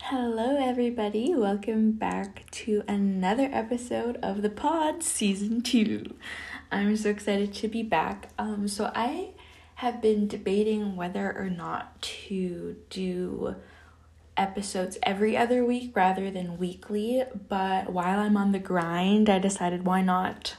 [0.00, 1.36] Hello, everybody.
[1.36, 6.16] Welcome back to another episode of the pod season two.
[6.72, 8.30] I'm so excited to be back.
[8.36, 9.28] Um, so I
[9.76, 13.54] have been debating whether or not to do
[14.36, 19.86] episodes every other week rather than weekly, but while I'm on the grind, I decided
[19.86, 20.56] why not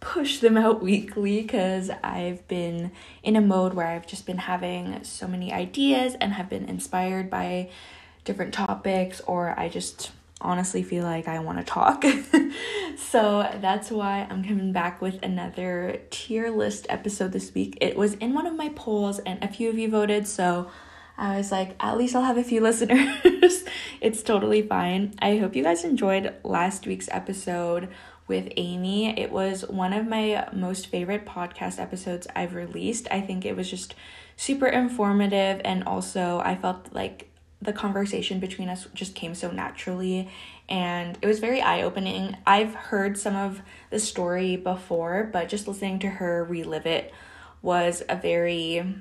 [0.00, 5.04] push them out weekly because I've been in a mode where I've just been having
[5.04, 7.70] so many ideas and have been inspired by
[8.24, 10.10] different topics, or I just
[10.42, 12.04] honestly feel like I want to talk.
[12.96, 17.76] so that's why I'm coming back with another tier list episode this week.
[17.80, 20.70] It was in one of my polls, and a few of you voted, so
[21.18, 23.64] I was like, at least I'll have a few listeners.
[24.00, 25.14] it's totally fine.
[25.18, 27.88] I hope you guys enjoyed last week's episode
[28.30, 29.18] with Amy.
[29.18, 33.08] It was one of my most favorite podcast episodes I've released.
[33.10, 33.96] I think it was just
[34.36, 37.28] super informative, and also I felt like
[37.60, 40.30] the conversation between us just came so naturally
[40.70, 42.36] and it was very eye opening.
[42.46, 47.12] I've heard some of the story before, but just listening to her relive it
[47.60, 48.94] was a very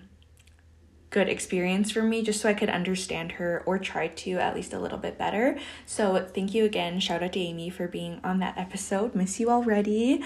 [1.09, 4.73] good experience for me just so I could understand her or try to at least
[4.73, 5.57] a little bit better.
[5.85, 6.99] So, thank you again.
[6.99, 9.15] Shout out to Amy for being on that episode.
[9.15, 10.23] Miss you already.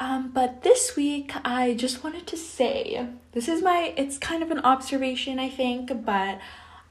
[0.00, 4.50] Um, but this week, I just wanted to say this is my, it's kind of
[4.50, 6.40] an observation, I think, but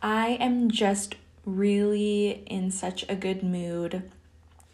[0.02, 1.16] I am just
[1.46, 4.10] really in such a good mood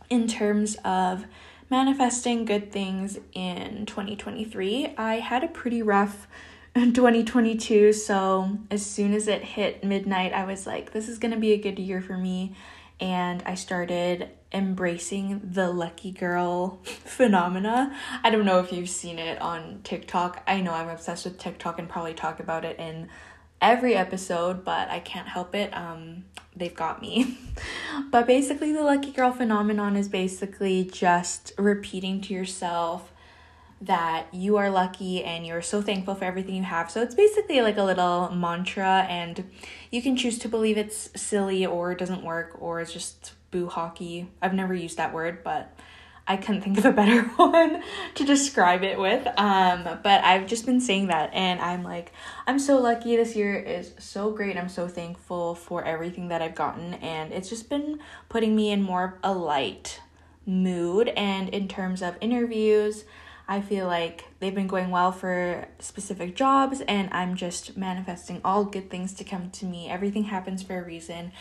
[0.10, 1.26] in terms of
[1.70, 4.94] manifesting good things in 2023.
[4.98, 6.28] I had a pretty rough
[6.88, 11.40] 2022, so as soon as it hit midnight, I was like, this is going to
[11.40, 12.56] be a good year for me.
[13.02, 17.96] And I started embracing the lucky girl phenomena.
[18.24, 20.42] I don't know if you've seen it on TikTok.
[20.48, 23.10] I know I'm obsessed with TikTok and probably talk about it in
[23.62, 25.76] every episode, but I can't help it.
[25.76, 26.24] Um,
[26.56, 27.38] they've got me.
[28.12, 33.12] but basically, the lucky girl phenomenon is basically just repeating to yourself
[33.82, 36.92] that you are lucky and you're so thankful for everything you have.
[36.92, 39.50] So it's basically like a little mantra, and
[39.92, 44.30] you can choose to believe it's silly or doesn't work or it's just boo hockey.
[44.42, 45.74] I've never used that word, but
[46.30, 47.82] I couldn't think of a better one
[48.14, 49.26] to describe it with.
[49.40, 52.12] Um, but I've just been saying that, and I'm like,
[52.46, 53.16] I'm so lucky.
[53.16, 54.56] This year is so great.
[54.56, 58.84] I'm so thankful for everything that I've gotten, and it's just been putting me in
[58.84, 60.02] more of a light
[60.46, 61.08] mood.
[61.10, 63.06] And in terms of interviews,
[63.50, 68.64] I feel like they've been going well for specific jobs, and I'm just manifesting all
[68.64, 69.90] good things to come to me.
[69.90, 71.32] Everything happens for a reason.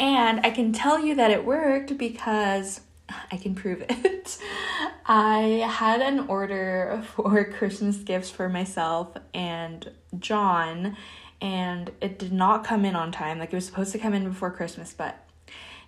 [0.00, 2.80] And I can tell you that it worked because
[3.30, 4.38] I can prove it.
[5.06, 10.96] I had an order for Christmas gifts for myself and John,
[11.42, 13.38] and it did not come in on time.
[13.38, 15.22] Like it was supposed to come in before Christmas, but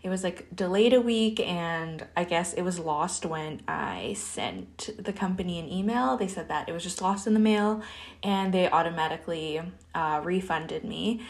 [0.02, 4.90] it was like delayed a week, and I guess it was lost when I sent
[4.98, 6.16] the company an email.
[6.16, 7.82] They said that it was just lost in the mail,
[8.22, 9.60] and they automatically
[9.94, 11.20] uh, refunded me.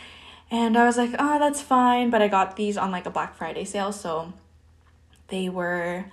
[0.52, 3.34] And I was like, oh, that's fine, but I got these on like a Black
[3.36, 4.32] Friday sale, so
[5.28, 6.06] they were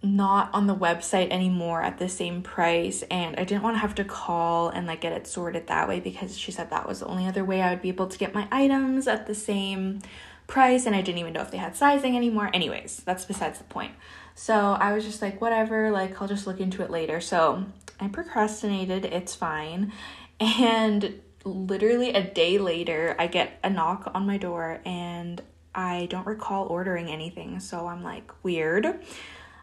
[0.00, 3.96] not on the website anymore at the same price and I didn't want to have
[3.96, 7.06] to call and like get it sorted that way because she said that was the
[7.06, 10.00] only other way I would be able to get my items at the same
[10.48, 12.50] price and I didn't even know if they had sizing anymore.
[12.52, 13.92] Anyways, that's besides the point.
[14.34, 17.20] So I was just like whatever, like I'll just look into it later.
[17.20, 17.66] So
[18.00, 19.92] I procrastinated, it's fine.
[20.40, 25.40] And literally a day later, I get a knock on my door and
[25.74, 29.00] I don't recall ordering anything, so I'm like, weird.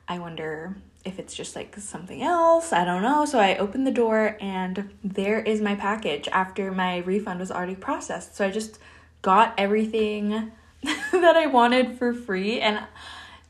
[0.08, 2.72] I wonder if it's just like something else.
[2.72, 3.26] I don't know.
[3.26, 7.76] So I open the door and there is my package after my refund was already
[7.76, 8.36] processed.
[8.36, 8.80] So I just
[9.22, 10.52] got everything
[11.12, 12.80] that I wanted for free and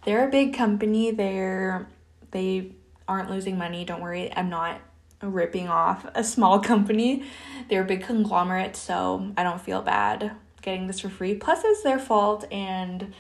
[0.04, 1.12] they're a big company.
[1.12, 1.88] They're
[2.32, 2.72] they
[3.08, 3.86] aren't losing money.
[3.86, 4.32] Don't worry.
[4.36, 4.82] I'm not
[5.22, 7.24] ripping off a small company.
[7.70, 11.36] They're a big conglomerate, so I don't feel bad getting this for free.
[11.36, 13.14] Plus, it's their fault, and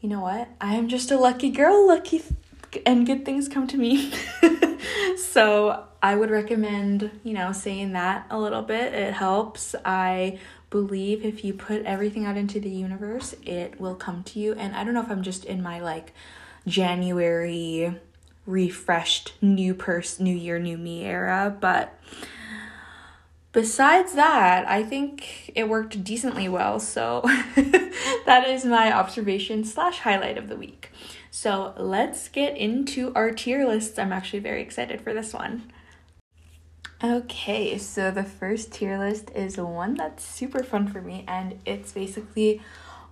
[0.00, 0.48] you know what?
[0.60, 2.22] I am just a lucky girl, lucky,
[2.86, 4.12] and good things come to me.
[5.16, 8.94] so, I would recommend, you know, saying that a little bit.
[8.94, 9.74] It helps.
[9.84, 10.38] I
[10.70, 14.54] believe if you put everything out into the universe, it will come to you.
[14.54, 16.12] And I don't know if I'm just in my like
[16.66, 17.94] January
[18.46, 21.98] refreshed new person, new year, new me era, but
[23.52, 26.80] besides that, I think it worked decently well.
[26.80, 27.22] So
[28.26, 30.92] that is my observation slash highlight of the week.
[31.30, 33.98] So let's get into our tier lists.
[33.98, 35.72] I'm actually very excited for this one.
[37.02, 41.92] Okay, so the first tier list is one that's super fun for me, and it's
[41.92, 42.60] basically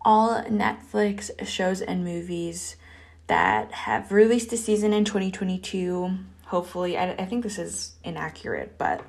[0.05, 2.77] all Netflix shows and movies
[3.29, 6.19] that have released a season in 2022.
[6.49, 9.03] Hopefully, I, I think this is inaccurate, but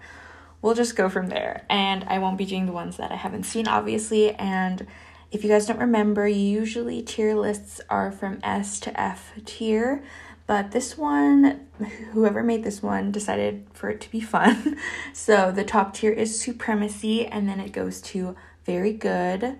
[0.61, 1.65] we'll just go from there.
[1.69, 4.31] And I won't be doing the ones that I haven't seen, obviously.
[4.35, 4.87] And
[5.29, 10.03] if you guys don't remember, usually tier lists are from S to F tier.
[10.49, 11.67] But this one,
[12.11, 14.79] whoever made this one decided for it to be fun.
[15.13, 18.35] so the top tier is Supremacy, and then it goes to
[18.65, 19.59] Very Good,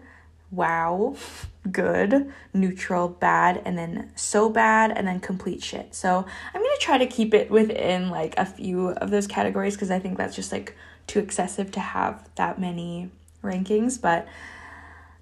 [0.50, 1.16] Wow,
[1.72, 5.94] Good, Neutral, Bad, and then So Bad, and then Complete Shit.
[5.94, 6.26] So
[6.56, 10.00] I'm gonna try to keep it within like a few of those categories because I
[10.00, 10.76] think that's just like
[11.06, 13.12] too excessive to have that many
[13.44, 14.02] rankings.
[14.02, 14.28] But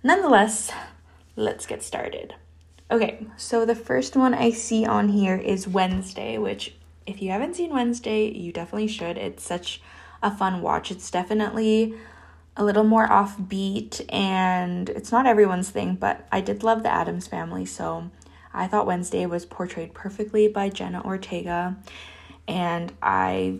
[0.01, 0.71] nonetheless,
[1.35, 2.35] let's get started.
[2.89, 6.73] Okay, so the first one I see on here is Wednesday, which
[7.05, 9.17] if you haven't seen Wednesday, you definitely should.
[9.17, 9.81] It's such
[10.23, 10.89] a fun watch.
[10.89, 11.95] It's definitely
[12.55, 17.27] a little more offbeat and it's not everyone's thing, but I did love the Addams
[17.27, 18.09] family, so
[18.53, 21.75] I thought Wednesday was portrayed perfectly by Jenna Ortega
[22.47, 23.59] and I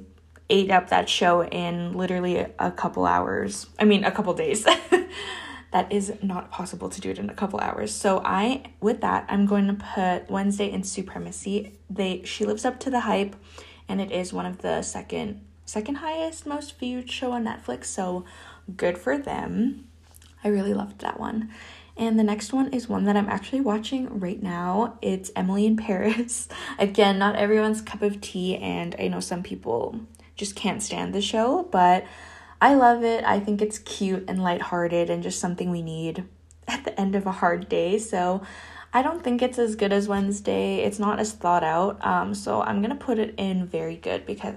[0.50, 3.68] ate up that show in literally a couple hours.
[3.78, 4.66] I mean, a couple days.
[5.78, 7.94] that is not possible to do it in a couple hours.
[7.94, 11.74] So I with that, I'm going to put Wednesday in Supremacy.
[11.88, 13.36] They she lives up to the hype
[13.88, 17.86] and it is one of the second second highest most viewed show on Netflix.
[17.86, 18.26] So
[18.76, 19.88] good for them.
[20.44, 21.52] I really loved that one.
[21.96, 24.98] And the next one is one that I'm actually watching right now.
[25.04, 26.48] It's Emily in Paris.
[26.80, 30.00] Again, not everyone's cup of tea, and I know some people
[30.36, 32.06] just can't stand the show, but
[32.62, 33.24] I love it.
[33.24, 36.26] I think it's cute and lighthearted and just something we need
[36.68, 38.00] at the end of a hard day.
[38.00, 38.42] So
[38.94, 40.78] I don't think it's as good as Wednesday.
[40.78, 42.04] It's not as thought out.
[42.06, 44.56] Um, so I'm gonna put it in very good because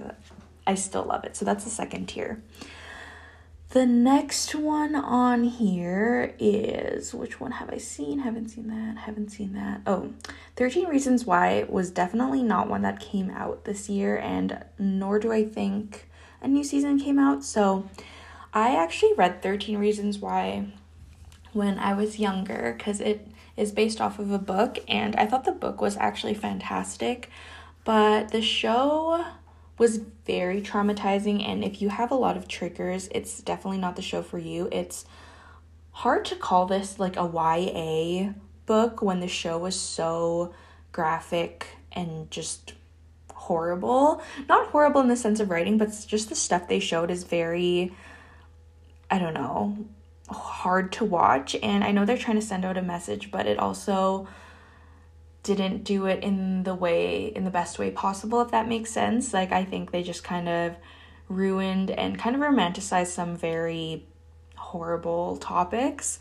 [0.65, 1.35] I still love it.
[1.35, 2.41] So that's the second tier.
[3.69, 8.19] The next one on here is which one have I seen?
[8.19, 8.97] Haven't seen that.
[9.03, 9.81] Haven't seen that.
[9.87, 10.11] Oh,
[10.57, 15.31] 13 Reasons Why was definitely not one that came out this year, and nor do
[15.31, 16.09] I think
[16.41, 17.43] a new season came out.
[17.43, 17.89] So
[18.53, 20.65] I actually read 13 Reasons Why
[21.53, 23.27] when I was younger because it
[23.57, 27.29] is based off of a book, and I thought the book was actually fantastic.
[27.83, 29.25] But the show
[29.77, 34.01] was very traumatizing, and if you have a lot of triggers, it's definitely not the
[34.01, 34.69] show for you.
[34.71, 35.05] It's
[35.91, 38.33] hard to call this like a YA
[38.65, 40.53] book when the show was so
[40.91, 42.73] graphic and just
[43.51, 44.21] horrible.
[44.47, 47.93] Not horrible in the sense of writing, but just the stuff they showed is very,
[49.09, 49.75] I don't know,
[50.29, 51.53] hard to watch.
[51.61, 54.29] And I know they're trying to send out a message, but it also
[55.43, 59.33] didn't do it in the way, in the best way possible, if that makes sense.
[59.33, 60.77] Like, I think they just kind of
[61.27, 64.05] ruined and kind of romanticized some very
[64.55, 66.19] horrible topics.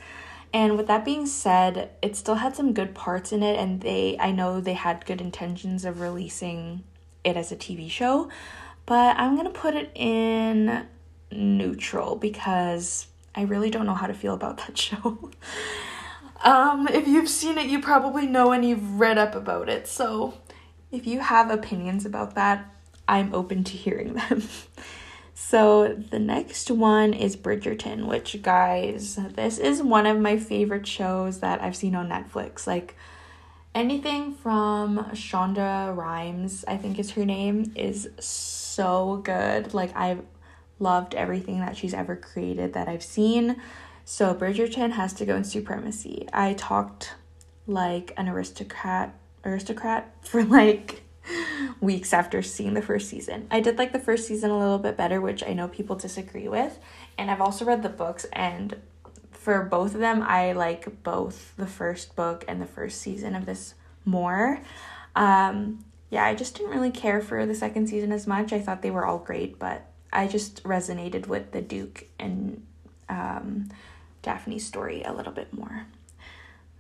[0.53, 4.17] And with that being said, it still had some good parts in it, and they,
[4.19, 6.83] I know they had good intentions of releasing
[7.25, 8.29] it as a TV show,
[8.87, 10.87] but I'm gonna put it in
[11.31, 15.31] neutral because I really don't know how to feel about that show.
[16.43, 19.87] um, if you've seen it, you probably know and you've read up about it.
[19.87, 20.35] So
[20.91, 22.75] if you have opinions about that,
[23.07, 24.43] I'm open to hearing them.
[25.35, 31.41] so the next one is Bridgerton, which, guys, this is one of my favorite shows
[31.41, 32.67] that I've seen on Netflix.
[32.67, 32.97] Like,
[33.75, 39.75] anything from Shonda Rhimes, I think is her name, is so good.
[39.75, 40.23] Like I've
[40.79, 43.61] loved everything that she's ever created that I've seen.
[44.05, 46.27] So Bridgerton has to go in supremacy.
[46.33, 47.15] I talked
[47.67, 51.03] like an aristocrat aristocrat for like
[51.81, 53.47] weeks after seeing the first season.
[53.51, 56.49] I did like the first season a little bit better, which I know people disagree
[56.49, 56.79] with.
[57.17, 58.77] And I've also read the books and
[59.41, 63.47] for both of them, I like both the first book and the first season of
[63.47, 63.73] this
[64.05, 64.61] more.
[65.17, 68.53] Um, yeah, I just didn't really care for the second season as much.
[68.53, 72.67] I thought they were all great, but I just resonated with the Duke and
[73.09, 73.71] um,
[74.23, 75.87] Daphne's story a little bit more.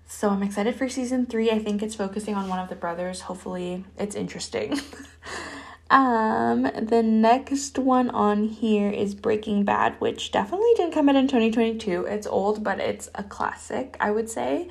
[0.06, 1.50] So I'm excited for season three.
[1.50, 3.22] I think it's focusing on one of the brothers.
[3.22, 4.78] Hopefully, it's interesting.
[5.90, 11.26] Um, the next one on here is Breaking Bad, which definitely didn't come out in
[11.26, 12.04] 2022.
[12.04, 14.68] It's old, but it's a classic, I would say.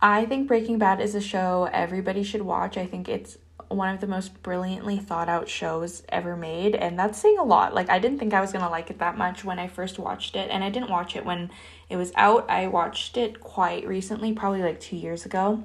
[0.00, 2.78] I think Breaking Bad is a show everybody should watch.
[2.78, 3.36] I think it's
[3.68, 7.74] one of the most brilliantly thought out shows ever made, and that's saying a lot.
[7.74, 10.36] Like, I didn't think I was gonna like it that much when I first watched
[10.36, 11.50] it, and I didn't watch it when
[11.90, 12.48] it was out.
[12.48, 15.64] I watched it quite recently, probably like two years ago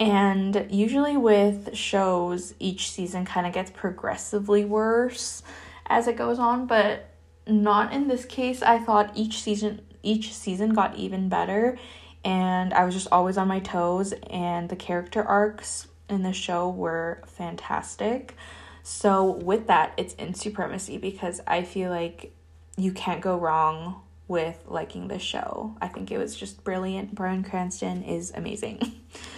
[0.00, 5.42] And usually with shows, each season kind of gets progressively worse
[5.86, 7.10] as it goes on, but
[7.46, 8.62] not in this case.
[8.62, 11.76] I thought each season each season got even better
[12.24, 16.68] and I was just always on my toes and the character arcs in the show
[16.70, 18.36] were fantastic.
[18.82, 22.32] So with that, it's in supremacy because I feel like
[22.76, 25.76] you can't go wrong with liking the show.
[25.80, 27.14] I think it was just brilliant.
[27.14, 29.00] Bryan Cranston is amazing.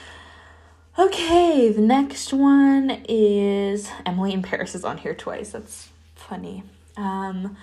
[1.00, 5.50] okay, the next one is Emily in Paris is on here twice.
[5.52, 6.62] That's funny.
[6.96, 7.56] Um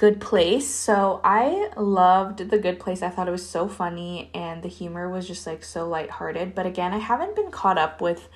[0.00, 0.66] Good Place.
[0.66, 3.02] So I loved The Good Place.
[3.02, 6.54] I thought it was so funny and the humor was just like so lighthearted.
[6.54, 8.26] But again, I haven't been caught up with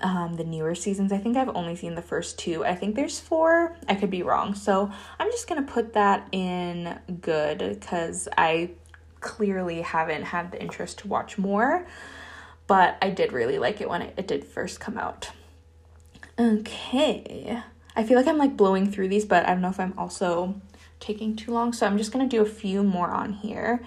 [0.00, 1.10] um, the newer seasons.
[1.10, 2.64] I think I've only seen the first two.
[2.64, 3.76] I think there's four.
[3.88, 4.54] I could be wrong.
[4.54, 4.88] So
[5.18, 8.70] I'm just going to put that in good because I
[9.18, 11.88] clearly haven't had the interest to watch more.
[12.68, 15.30] But I did really like it when it, it did first come out.
[16.38, 17.60] Okay.
[17.96, 20.60] I feel like I'm like blowing through these, but I don't know if I'm also
[21.00, 21.72] taking too long.
[21.72, 23.82] So I'm just going to do a few more on here.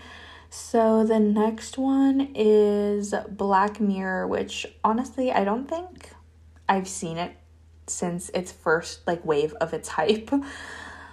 [0.50, 6.10] So the next one is Black Mirror, which honestly, I don't think
[6.68, 7.38] I've seen it
[7.88, 10.30] since its first like wave of its hype.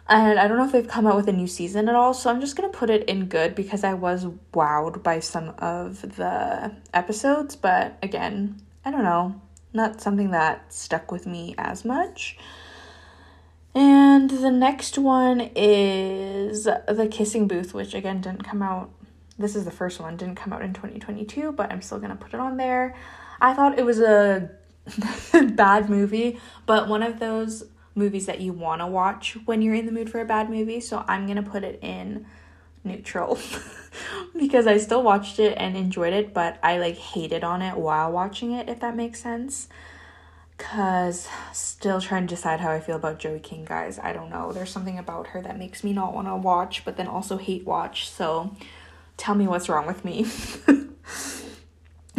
[0.09, 2.31] And I don't know if they've come out with a new season at all, so
[2.31, 4.25] I'm just gonna put it in good because I was
[4.55, 9.39] wowed by some of the episodes, but again, I don't know,
[9.75, 12.39] not something that stuck with me as much.
[13.75, 18.91] And the next one is The Kissing Booth, which again didn't come out.
[19.39, 22.33] This is the first one, didn't come out in 2022, but I'm still gonna put
[22.33, 22.97] it on there.
[23.43, 24.51] I thought it was a
[25.53, 27.65] bad movie, but one of those
[27.99, 31.05] movies that you wanna watch when you're in the mood for a bad movie, so
[31.07, 32.27] I'm gonna put it in
[32.85, 33.39] neutral
[34.39, 38.11] because I still watched it and enjoyed it, but I like hated on it while
[38.11, 39.69] watching it, if that makes sense.
[40.57, 43.99] Cause still trying to decide how I feel about Joey King, guys.
[44.01, 44.53] I don't know.
[44.53, 47.65] There's something about her that makes me not want to watch, but then also hate
[47.65, 48.11] watch.
[48.11, 48.57] So
[49.17, 50.27] tell me what's wrong with me.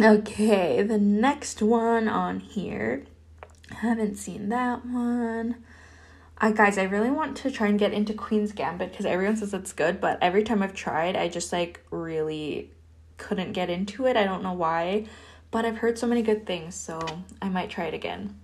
[0.00, 3.04] okay, the next one on here.
[3.70, 5.56] Haven't seen that one.
[6.40, 9.52] I guys, I really want to try and get into Queen's Gambit because everyone says
[9.52, 12.70] it's good, but every time I've tried, I just like really
[13.18, 14.16] couldn't get into it.
[14.16, 15.06] I don't know why
[15.50, 17.00] but I've heard so many good things, so
[17.42, 18.38] I might try it again.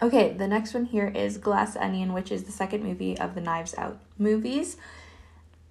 [0.00, 3.40] Okay, the next one here is Glass Onion, which is the second movie of the
[3.40, 4.76] Knives Out movies.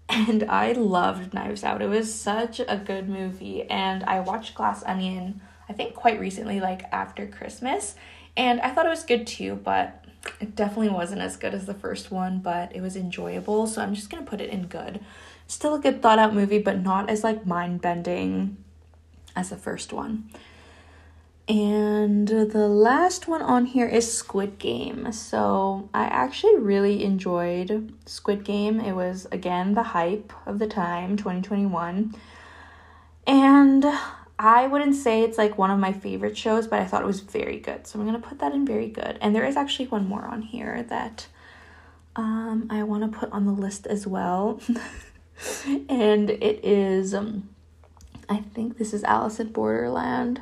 [0.09, 1.81] And I loved Knives Out.
[1.81, 3.63] It was such a good movie.
[3.63, 7.95] And I watched Glass Onion, I think, quite recently, like after Christmas.
[8.35, 10.04] And I thought it was good too, but
[10.39, 13.67] it definitely wasn't as good as the first one, but it was enjoyable.
[13.67, 14.99] So I'm just gonna put it in good.
[15.47, 18.57] Still a good thought out movie, but not as like mind bending
[19.35, 20.29] as the first one.
[21.47, 25.11] And the last one on here is Squid Game.
[25.11, 28.79] So I actually really enjoyed Squid Game.
[28.79, 32.15] It was, again, the hype of the time, 2021.
[33.27, 33.85] And
[34.37, 37.21] I wouldn't say it's like one of my favorite shows, but I thought it was
[37.21, 37.87] very good.
[37.87, 39.17] So I'm going to put that in very good.
[39.21, 41.27] And there is actually one more on here that
[42.15, 44.59] um, I want to put on the list as well.
[45.89, 47.49] and it is, um,
[48.27, 50.41] I think this is Alice in Borderland.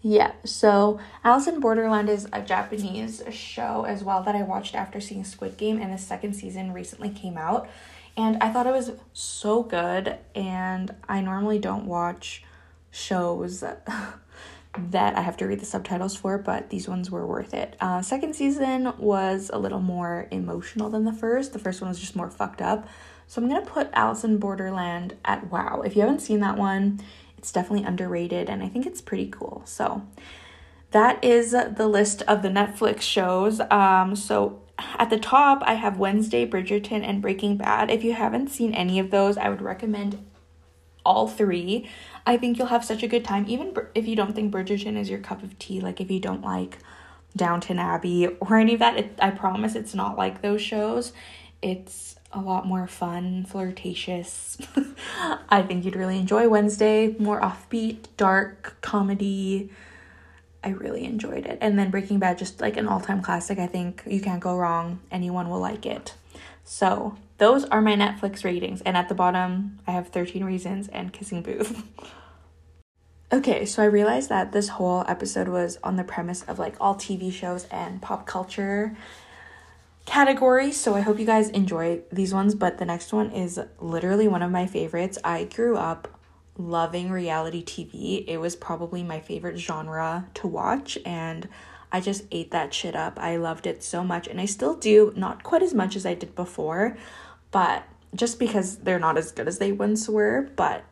[0.00, 5.00] Yeah, so Alice in Borderland is a Japanese show as well that I watched after
[5.00, 7.68] seeing Squid Game, and the second season recently came out.
[8.16, 12.44] And I thought it was so good, and I normally don't watch
[12.90, 13.60] shows
[14.78, 17.76] that I have to read the subtitles for, but these ones were worth it.
[17.80, 21.52] Uh, second season was a little more emotional than the first.
[21.52, 22.86] The first one was just more fucked up.
[23.26, 25.82] So I'm gonna put Alice in Borderland at wow.
[25.84, 27.00] If you haven't seen that one,
[27.36, 29.62] it's definitely underrated and I think it's pretty cool.
[29.64, 30.02] So
[30.92, 33.60] that is the list of the Netflix shows.
[33.70, 34.62] Um, so
[34.98, 37.90] at the top, I have Wednesday, Bridgerton, and Breaking Bad.
[37.90, 40.24] If you haven't seen any of those, I would recommend
[41.04, 41.88] all three.
[42.28, 45.08] I think you'll have such a good time, even if you don't think Bridgerton is
[45.08, 45.80] your cup of tea.
[45.80, 46.76] Like if you don't like
[47.34, 51.14] Downton Abbey or any of that, it, I promise it's not like those shows.
[51.62, 54.58] It's a lot more fun, flirtatious.
[55.48, 59.70] I think you'd really enjoy Wednesday, more offbeat, dark comedy.
[60.62, 61.56] I really enjoyed it.
[61.62, 63.58] And then Breaking Bad, just like an all time classic.
[63.58, 65.00] I think you can't go wrong.
[65.10, 66.12] Anyone will like it.
[66.62, 68.82] So, those are my Netflix ratings.
[68.82, 71.82] And at the bottom, I have 13 Reasons and Kissing Booth.
[73.32, 76.94] okay, so I realized that this whole episode was on the premise of like all
[76.94, 78.96] TV shows and pop culture
[80.06, 80.72] category.
[80.72, 82.54] So I hope you guys enjoy these ones.
[82.54, 85.18] But the next one is literally one of my favorites.
[85.22, 86.18] I grew up
[86.56, 88.24] loving reality TV.
[88.26, 91.48] It was probably my favorite genre to watch, and
[91.92, 93.18] I just ate that shit up.
[93.18, 96.14] I loved it so much, and I still do, not quite as much as I
[96.14, 96.96] did before,
[97.50, 100.84] but just because they're not as good as they once were, but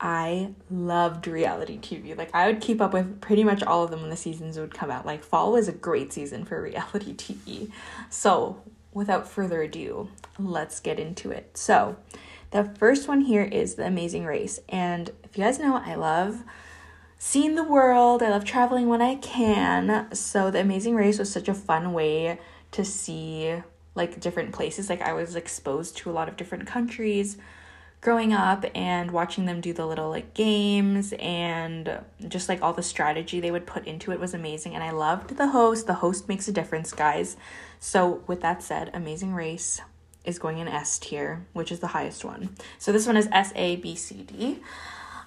[0.00, 2.16] I loved reality TV.
[2.16, 4.74] Like I would keep up with pretty much all of them when the seasons would
[4.74, 5.06] come out.
[5.06, 7.70] Like fall was a great season for reality TV.
[8.10, 8.60] So,
[8.92, 10.08] without further ado,
[10.38, 11.56] let's get into it.
[11.56, 11.96] So,
[12.50, 14.60] the first one here is The Amazing Race.
[14.68, 16.44] And if you guys know, I love
[17.18, 18.22] seeing the world.
[18.22, 20.12] I love traveling when I can.
[20.14, 22.38] So, The Amazing Race was such a fun way
[22.72, 23.62] to see
[23.94, 24.90] like different places.
[24.90, 27.36] Like I was exposed to a lot of different countries
[28.04, 32.82] growing up and watching them do the little like games and just like all the
[32.82, 35.86] strategy they would put into it was amazing and I loved the host.
[35.86, 37.38] The host makes a difference, guys.
[37.80, 39.80] So with that said, Amazing Race
[40.22, 42.50] is going in S tier, which is the highest one.
[42.78, 44.60] So this one is S A B C D.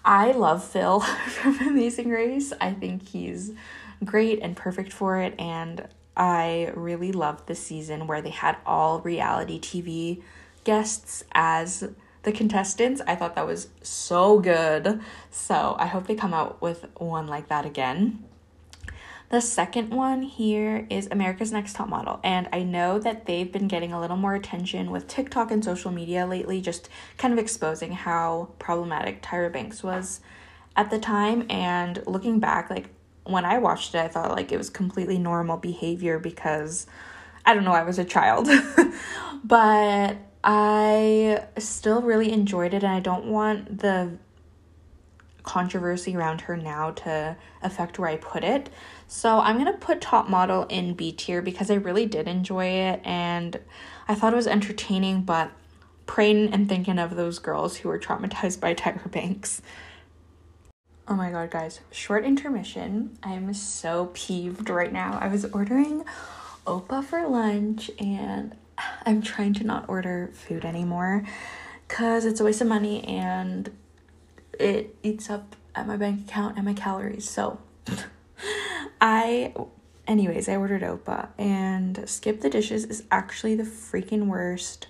[0.06, 2.54] I love Phil from Amazing Race.
[2.62, 3.54] I think he's
[4.06, 9.00] great and perfect for it and I really loved the season where they had all
[9.00, 10.22] reality TV
[10.64, 11.84] guests as
[12.24, 13.02] the contestants.
[13.08, 15.02] I thought that was so good.
[15.32, 18.24] So I hope they come out with one like that again.
[19.30, 22.22] The second one here is America's Next Top Model.
[22.24, 25.92] And I know that they've been getting a little more attention with TikTok and social
[25.92, 30.22] media lately, just kind of exposing how problematic Tyra Banks was
[30.78, 31.46] at the time.
[31.50, 32.88] And looking back, like
[33.26, 36.88] when I watched it, I thought like it was completely normal behavior because
[37.46, 38.48] I don't know, I was a child.
[39.44, 44.18] but I still really enjoyed it, and I don't want the
[45.48, 48.70] controversy around her now to affect where I put it.
[49.08, 53.02] So I'm gonna put Top Model in B tier because I really did enjoy it
[53.06, 53.58] and
[54.10, 55.52] I thought it was entertaining, but
[56.06, 59.62] praying and thinking of those girls who were traumatized by Tyra Banks.
[61.08, 63.18] Oh my god, guys, short intermission.
[63.24, 65.18] I'm so peeved right now.
[65.22, 66.04] I was ordering
[66.66, 68.54] Opa for lunch and
[69.06, 71.24] I'm trying to not order food anymore
[71.88, 73.70] because it's a waste of money and
[74.60, 77.30] it eats up at my bank account and my calories.
[77.30, 77.60] So
[79.02, 79.54] I
[80.08, 84.88] anyways, I ordered Opa and Skip the Dishes is actually the freaking worst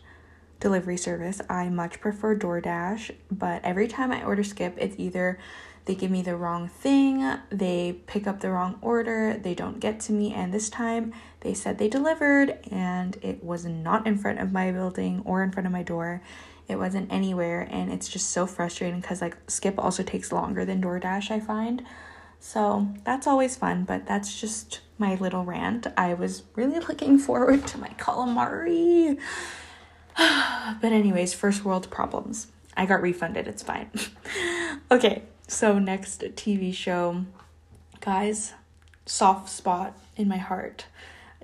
[0.59, 1.41] delivery service.
[1.49, 5.39] I much prefer DoorDash, but every time I order Skip, it's either
[5.87, 9.99] they give me the wrong thing, they pick up the wrong order, they don't get
[10.01, 14.39] to me, and this time they said they delivered and it was not in front
[14.39, 16.21] of my building or in front of my door.
[16.67, 20.81] It wasn't anywhere, and it's just so frustrating because like Skip also takes longer than
[20.81, 21.83] DoorDash, I find.
[22.39, 25.87] So that's always fun, but that's just my little rant.
[25.95, 29.17] I was really looking forward to my calamari.
[30.17, 32.47] but, anyways, first world problems.
[32.75, 33.89] I got refunded, it's fine.
[34.91, 37.23] okay, so, next TV show,
[38.01, 38.53] guys,
[39.05, 40.85] soft spot in my heart.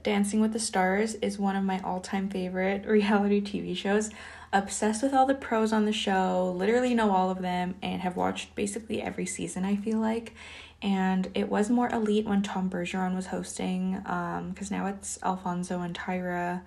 [0.04, 4.10] Dancing with the Stars is one of my all time favorite reality TV shows.
[4.52, 8.18] Obsessed with all the pros on the show, literally know all of them, and have
[8.18, 10.34] watched basically every season, I feel like.
[10.82, 15.80] And it was more elite when Tom Bergeron was hosting, because um, now it's Alfonso
[15.80, 16.62] and Tyra.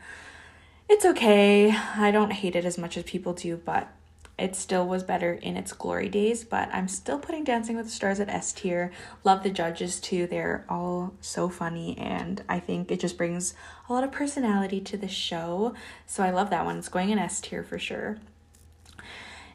[0.88, 1.70] It's okay.
[1.70, 3.88] I don't hate it as much as people do, but
[4.38, 7.92] it still was better in its glory days, but I'm still putting Dancing with the
[7.92, 8.92] Stars at S tier.
[9.24, 10.26] Love the judges too.
[10.26, 13.54] They're all so funny and I think it just brings
[13.88, 15.74] a lot of personality to the show.
[16.04, 16.76] So I love that one.
[16.76, 18.18] It's going in S tier for sure.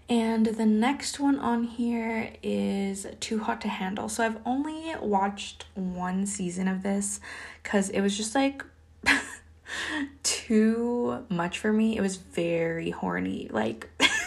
[0.09, 4.09] And the next one on here is Too Hot to Handle.
[4.09, 7.19] So I've only watched one season of this
[7.63, 8.65] cuz it was just like
[10.23, 11.95] too much for me.
[11.95, 13.47] It was very horny.
[13.51, 13.89] Like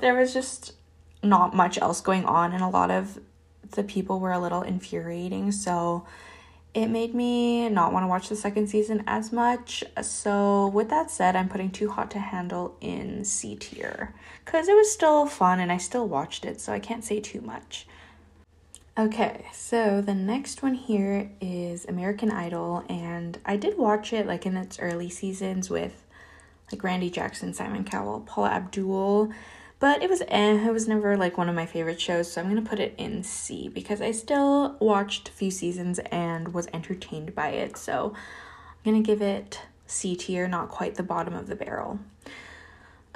[0.00, 0.74] there was just
[1.22, 3.18] not much else going on, and a lot of
[3.72, 5.52] the people were a little infuriating.
[5.52, 6.06] So
[6.72, 9.82] it made me not want to watch the second season as much.
[10.02, 14.74] So, with that said, I'm putting Too Hot to Handle in C tier because it
[14.74, 17.86] was still fun and I still watched it, so I can't say too much.
[18.98, 24.46] Okay, so the next one here is American Idol, and I did watch it like
[24.46, 26.06] in its early seasons with
[26.70, 29.32] like Randy Jackson, Simon Cowell, Paula Abdul,
[29.80, 32.48] but it was eh, it was never like one of my favorite shows, so I'm
[32.48, 37.34] gonna put it in C because I still watched a few seasons and was entertained
[37.34, 37.76] by it.
[37.76, 41.98] So I'm gonna give it C tier, not quite the bottom of the barrel.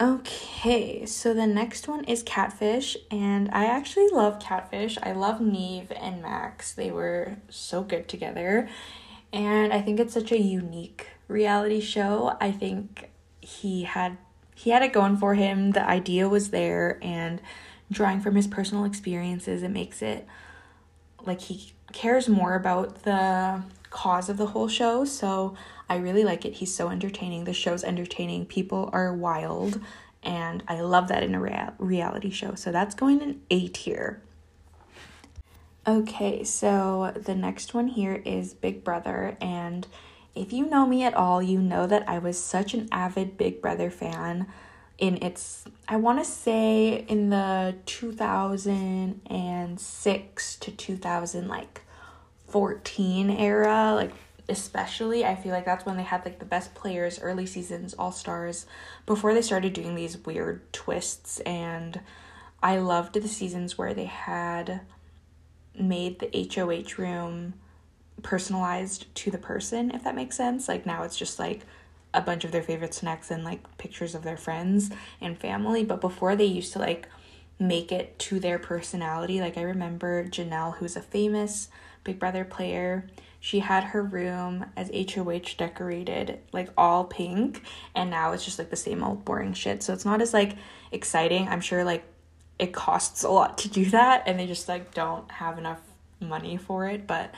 [0.00, 4.98] Okay, so the next one is Catfish, and I actually love Catfish.
[5.00, 6.72] I love Nev and Max.
[6.72, 8.68] They were so good together,
[9.32, 12.36] and I think it's such a unique reality show.
[12.40, 14.16] I think he had
[14.64, 15.72] he had it going for him.
[15.72, 17.38] The idea was there, and
[17.92, 19.62] drawing from his personal experiences.
[19.62, 20.26] It makes it
[21.26, 25.04] like he cares more about the cause of the whole show.
[25.04, 25.54] So
[25.86, 26.54] I really like it.
[26.54, 27.44] He's so entertaining.
[27.44, 28.46] The show's entertaining.
[28.46, 29.80] People are wild.
[30.22, 32.54] And I love that in a rea- reality show.
[32.54, 34.22] So that's going in A tier.
[35.86, 39.36] Okay, so the next one here is Big Brother.
[39.42, 39.86] And
[40.34, 43.62] if you know me at all, you know that I was such an avid Big
[43.62, 44.48] Brother fan
[44.98, 51.80] in its I want to say in the 2006 to 2000 like
[52.48, 54.12] 14 era, like
[54.48, 58.12] especially I feel like that's when they had like the best players, early seasons, all
[58.12, 58.66] stars,
[59.06, 61.40] before they started doing these weird twists.
[61.40, 62.00] And
[62.62, 64.80] I loved the seasons where they had
[65.78, 67.54] made the HOH room
[68.22, 70.68] personalized to the person, if that makes sense.
[70.68, 71.62] Like now it's just like
[72.12, 75.84] a bunch of their favorite snacks and like pictures of their friends and family.
[75.84, 77.08] But before they used to like
[77.58, 79.40] make it to their personality.
[79.40, 81.68] Like I remember Janelle, who's a famous
[82.02, 83.06] Big Brother player,
[83.40, 87.62] she had her room as HOH decorated like all pink
[87.94, 89.82] and now it's just like the same old boring shit.
[89.82, 90.56] So it's not as like
[90.92, 91.48] exciting.
[91.48, 92.04] I'm sure like
[92.58, 95.80] it costs a lot to do that and they just like don't have enough
[96.20, 97.34] money for it, but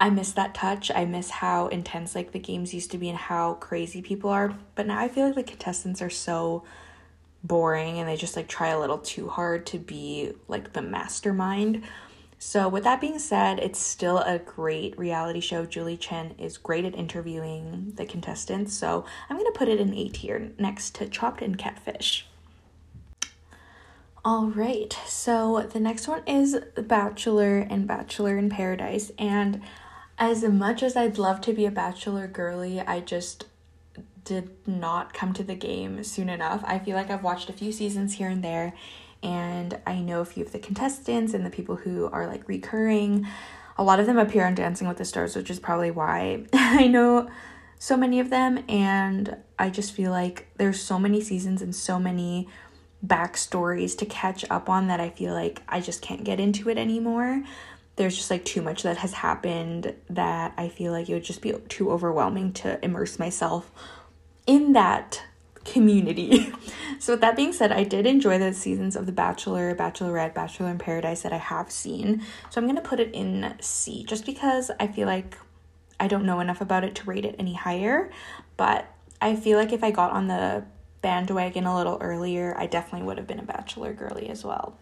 [0.00, 0.90] I miss that touch.
[0.90, 4.56] I miss how intense like the games used to be and how crazy people are.
[4.74, 6.64] But now I feel like the contestants are so
[7.44, 11.84] boring and they just like try a little too hard to be like the mastermind.
[12.42, 15.66] So, with that being said, it's still a great reality show.
[15.66, 18.72] Julie Chen is great at interviewing the contestants.
[18.72, 22.26] So, I'm to put it in A tier next to Chopped and Catfish.
[24.24, 29.12] All right, so the next one is Bachelor and Bachelor in Paradise.
[29.18, 29.60] And
[30.20, 33.46] as much as I'd love to be a Bachelor girly, I just
[34.22, 36.62] did not come to the game soon enough.
[36.66, 38.74] I feel like I've watched a few seasons here and there
[39.22, 43.26] and I know a few of the contestants and the people who are like recurring.
[43.78, 46.86] A lot of them appear on Dancing with the Stars, which is probably why I
[46.86, 47.30] know
[47.78, 48.62] so many of them.
[48.68, 52.46] And I just feel like there's so many seasons and so many
[53.04, 56.76] backstories to catch up on that I feel like I just can't get into it
[56.76, 57.42] anymore.
[58.00, 61.42] There's just like too much that has happened that I feel like it would just
[61.42, 63.70] be too overwhelming to immerse myself
[64.46, 65.22] in that
[65.66, 66.50] community.
[66.98, 70.70] so, with that being said, I did enjoy the seasons of The Bachelor, Bachelorette, Bachelor
[70.70, 72.22] in Paradise that I have seen.
[72.48, 75.36] So, I'm going to put it in C just because I feel like
[76.00, 78.10] I don't know enough about it to rate it any higher.
[78.56, 80.64] But I feel like if I got on the
[81.02, 84.78] bandwagon a little earlier, I definitely would have been a Bachelor girly as well.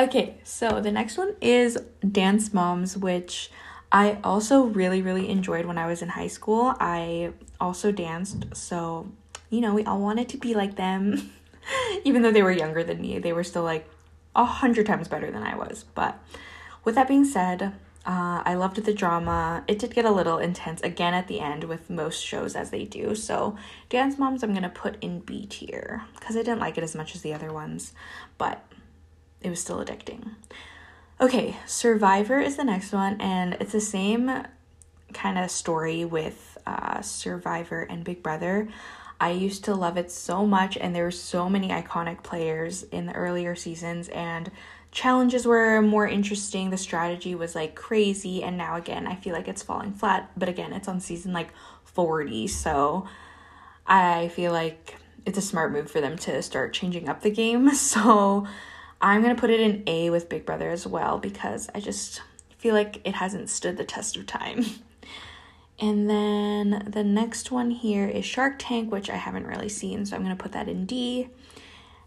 [0.00, 1.76] Okay, so the next one is
[2.10, 3.50] Dance Moms, which
[3.92, 6.74] I also really, really enjoyed when I was in high school.
[6.80, 9.12] I also danced, so
[9.50, 11.32] you know, we all wanted to be like them.
[12.04, 13.90] Even though they were younger than me, they were still like
[14.34, 15.84] a hundred times better than I was.
[15.94, 16.18] But
[16.82, 17.74] with that being said,
[18.06, 19.64] uh, I loved the drama.
[19.68, 22.86] It did get a little intense again at the end with most shows as they
[22.86, 23.14] do.
[23.14, 23.58] So,
[23.90, 27.14] Dance Moms, I'm gonna put in B tier because I didn't like it as much
[27.14, 27.92] as the other ones,
[28.38, 28.64] but
[29.42, 30.30] it was still addicting.
[31.20, 34.44] Okay, Survivor is the next one, and it's the same
[35.12, 38.68] kind of story with uh, Survivor and Big Brother.
[39.20, 43.04] I used to love it so much, and there were so many iconic players in
[43.04, 44.50] the earlier seasons, and
[44.92, 46.70] challenges were more interesting.
[46.70, 50.30] The strategy was like crazy, and now again, I feel like it's falling flat.
[50.38, 51.50] But again, it's on season like
[51.84, 53.06] 40, so
[53.86, 57.70] I feel like it's a smart move for them to start changing up the game.
[57.74, 58.46] So
[59.00, 62.22] I'm gonna put it in A with Big Brother as well because I just
[62.58, 64.64] feel like it hasn't stood the test of time.
[65.82, 70.14] And then the next one here is Shark Tank, which I haven't really seen, so
[70.14, 71.30] I'm gonna put that in D.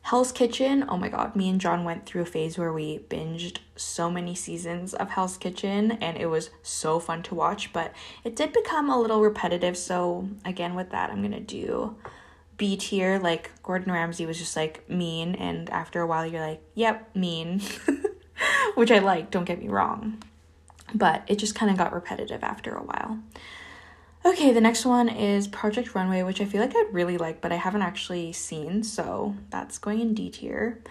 [0.03, 3.59] Hell's Kitchen, oh my god, me and John went through a phase where we binged
[3.75, 8.35] so many seasons of Hell's Kitchen and it was so fun to watch, but it
[8.35, 9.75] did become a little repetitive.
[9.75, 11.95] So, again, with that, I'm gonna do
[12.63, 13.19] B tier.
[13.19, 17.61] Like, Gordon Ramsay was just like mean, and after a while, you're like, yep, mean,
[18.75, 20.23] which I like, don't get me wrong,
[20.95, 23.19] but it just kind of got repetitive after a while.
[24.23, 27.51] Okay, the next one is Project Runway, which I feel like I'd really like, but
[27.51, 30.81] I haven't actually seen, so that's going in D tier.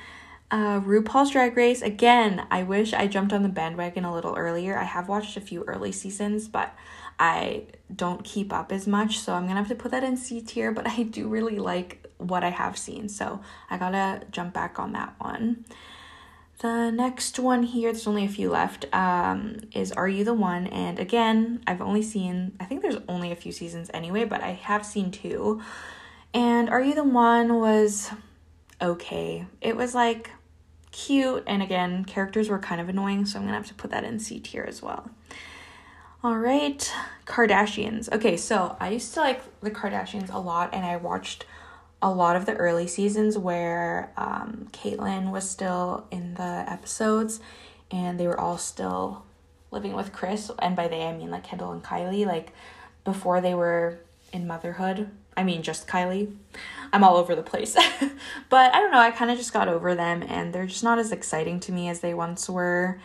[0.51, 4.77] Uh, RuPaul's Drag Race, again, I wish I jumped on the bandwagon a little earlier.
[4.77, 6.75] I have watched a few early seasons, but
[7.23, 10.41] I don't keep up as much, so I'm gonna have to put that in C
[10.41, 14.81] tier, but I do really like what I have seen, so I gotta jump back
[14.81, 15.65] on that one.
[16.59, 20.67] The next one here, there's only a few left, um, is Are You the One?
[20.67, 24.51] And again, I've only seen, I think there's only a few seasons anyway, but I
[24.51, 25.63] have seen two.
[26.35, 28.11] And Are You the One was
[28.81, 29.47] okay.
[29.61, 30.31] It was like
[30.91, 31.45] cute.
[31.47, 34.19] And again, characters were kind of annoying, so I'm gonna have to put that in
[34.19, 35.09] C tier as well.
[36.25, 36.89] All right,
[37.27, 38.13] Kardashians.
[38.13, 41.47] Okay, so I used to like the Kardashians a lot, and I watched
[42.01, 47.41] a lot of the early seasons where um, Caitlyn was still in the episodes,
[47.91, 49.25] and they were all still
[49.73, 50.49] living with Kris.
[50.61, 52.53] And by they, I mean like Kendall and Kylie, like
[53.03, 53.99] before they were
[54.33, 55.11] in motherhood.
[55.37, 56.33] I mean, just Kylie.
[56.93, 57.75] I'm all over the place.
[58.49, 61.01] but I don't know, I kind of just got over them, and they're just not
[61.01, 63.01] as exciting to me as they once were.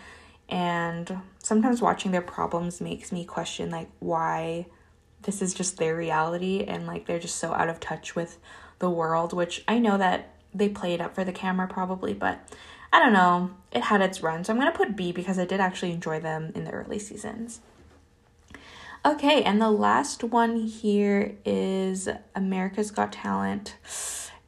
[0.49, 4.67] And sometimes watching their problems makes me question, like, why
[5.23, 8.37] this is just their reality, and like they're just so out of touch with
[8.79, 12.39] the world, which I know that they played up for the camera probably, but
[12.91, 13.51] I don't know.
[13.71, 14.43] It had its run.
[14.43, 16.99] So I'm going to put B because I did actually enjoy them in the early
[16.99, 17.59] seasons.
[19.05, 23.75] Okay, and the last one here is America's Got Talent.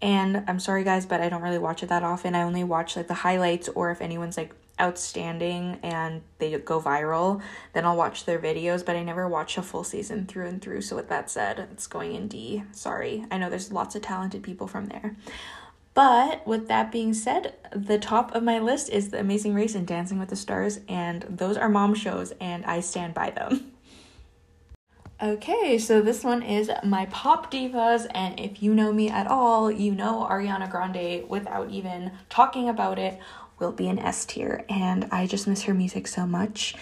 [0.01, 2.33] And I'm sorry guys, but I don't really watch it that often.
[2.33, 7.41] I only watch like the highlights or if anyone's like outstanding and they go viral,
[7.73, 10.81] then I'll watch their videos, but I never watch a full season through and through.
[10.81, 12.63] So, with that said, it's going in D.
[12.71, 13.25] Sorry.
[13.31, 15.15] I know there's lots of talented people from there.
[15.93, 19.85] But with that being said, the top of my list is The Amazing Race and
[19.85, 23.71] Dancing with the Stars, and those are mom shows, and I stand by them.
[25.21, 29.69] Okay, so this one is my pop divas, and if you know me at all,
[29.69, 33.19] you know Ariana Grande without even talking about it
[33.59, 36.75] will be an S tier, and I just miss her music so much.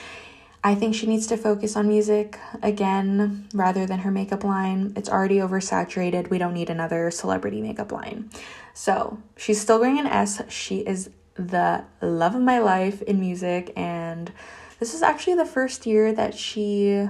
[0.63, 4.93] I think she needs to focus on music again rather than her makeup line.
[4.95, 6.29] It's already oversaturated.
[6.29, 8.29] We don't need another celebrity makeup line.
[8.73, 10.41] So she's still going an S.
[10.49, 14.31] She is the love of my life in music, and
[14.79, 17.07] this is actually the first year that she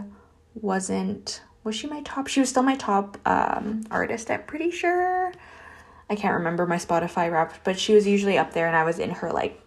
[0.54, 1.42] wasn't.
[1.64, 2.28] Was she my top?
[2.28, 5.34] She was still my top um, artist, I'm pretty sure.
[6.10, 9.00] I can't remember my Spotify wrapped, but she was usually up there and I was
[9.00, 9.62] in her like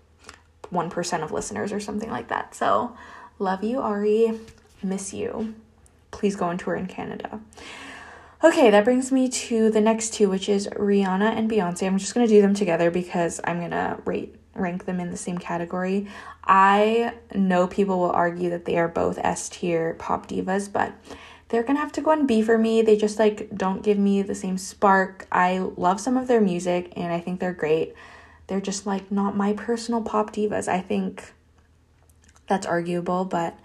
[0.73, 2.55] 1% of listeners or something like that.
[2.55, 2.97] So,
[3.39, 4.39] love you, Ari.
[4.83, 5.55] Miss you.
[6.11, 7.41] Please go on tour in Canada.
[8.43, 11.87] Okay, that brings me to the next two, which is Rihanna and Beyonce.
[11.87, 15.11] I'm just going to do them together because I'm going to rate rank them in
[15.11, 16.09] the same category.
[16.45, 20.93] I know people will argue that they are both S tier pop divas, but
[21.51, 22.81] they're gonna have to go on B for me.
[22.81, 25.27] They just like don't give me the same spark.
[25.31, 27.95] I love some of their music and I think they're great.
[28.47, 30.69] They're just like not my personal pop divas.
[30.69, 31.33] I think
[32.47, 33.59] that's arguable, but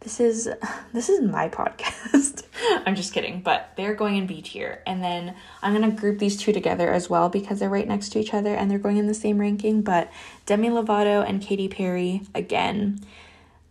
[0.00, 0.48] this is
[0.92, 2.44] this is my podcast.
[2.86, 4.82] I'm just kidding, but they're going in B tier.
[4.86, 8.10] And then I'm going to group these two together as well because they're right next
[8.10, 10.12] to each other and they're going in the same ranking, but
[10.46, 13.00] Demi Lovato and Katy Perry again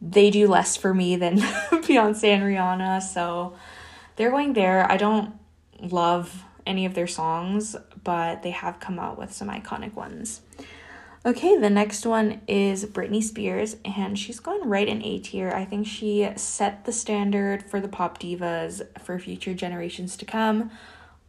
[0.01, 3.55] they do less for me than Beyonce and Rihanna, so
[4.15, 4.91] they're going there.
[4.91, 5.35] I don't
[5.79, 10.41] love any of their songs, but they have come out with some iconic ones.
[11.23, 15.51] Okay, the next one is Britney Spears, and she's going right in A tier.
[15.51, 20.71] I think she set the standard for the pop divas for future generations to come.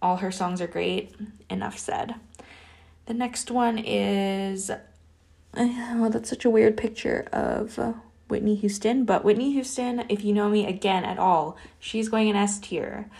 [0.01, 1.15] All her songs are great.
[1.51, 2.15] Enough said.
[3.05, 4.71] The next one is.
[5.55, 7.93] Oh, that's such a weird picture of uh,
[8.33, 9.05] Whitney Houston.
[9.05, 13.11] But Whitney Houston, if you know me again at all, she's going in S tier.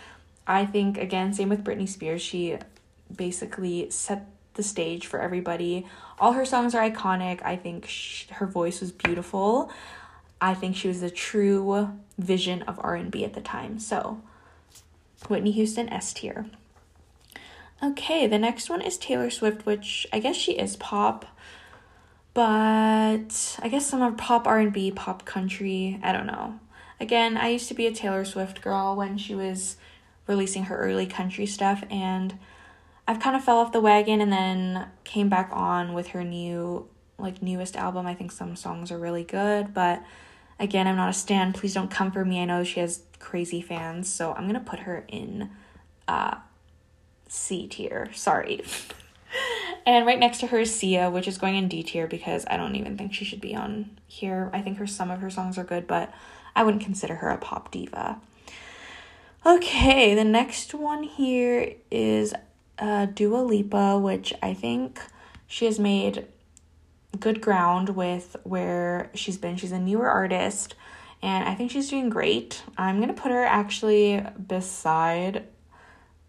[0.47, 2.21] I think, again, same with Britney Spears.
[2.21, 2.57] She
[3.15, 5.85] basically set the stage for everybody.
[6.19, 7.41] All her songs are iconic.
[7.45, 9.71] I think she, her voice was beautiful.
[10.41, 13.77] I think she was the true vision of R&B at the time.
[13.77, 14.19] So,
[15.29, 16.47] Whitney Houston S tier.
[17.83, 21.25] Okay, the next one is Taylor Swift, which I guess she is pop
[22.33, 26.59] but I guess some are pop R&B, pop country, I don't know.
[26.99, 29.77] Again, I used to be a Taylor Swift girl when she was
[30.27, 32.37] releasing her early country stuff and
[33.07, 36.87] I've kind of fell off the wagon and then came back on with her new
[37.17, 38.05] like newest album.
[38.05, 40.03] I think some songs are really good, but
[40.59, 41.53] again, I'm not a stan.
[41.53, 42.41] Please don't come for me.
[42.41, 45.49] I know she has crazy fans, so I'm going to put her in
[46.07, 46.35] uh
[47.27, 48.09] C tier.
[48.13, 48.63] Sorry.
[49.85, 52.57] and right next to her is Sia, which is going in D tier because I
[52.57, 54.49] don't even think she should be on here.
[54.53, 56.13] I think her some of her songs are good, but
[56.55, 58.19] I wouldn't consider her a pop diva.
[59.45, 62.33] Okay, the next one here is
[62.79, 65.01] uh, Dua Lipa, which I think
[65.47, 66.27] she has made
[67.19, 69.57] good ground with where she's been.
[69.57, 70.75] She's a newer artist,
[71.21, 72.63] and I think she's doing great.
[72.77, 75.45] I'm gonna put her actually beside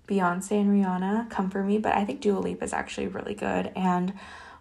[0.09, 3.73] Beyonce and Rihanna come for me, but I think Dua Lipa is actually really good.
[3.75, 4.13] And